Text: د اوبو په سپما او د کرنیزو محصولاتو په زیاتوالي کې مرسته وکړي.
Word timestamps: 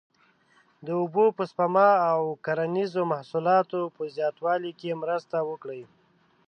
د 0.85 0.87
اوبو 1.01 1.25
په 1.37 1.43
سپما 1.51 1.89
او 2.11 2.21
د 2.35 2.39
کرنیزو 2.45 3.01
محصولاتو 3.13 3.81
په 3.95 4.03
زیاتوالي 4.15 4.71
کې 4.79 4.99
مرسته 5.03 5.37
وکړي. 5.49 5.81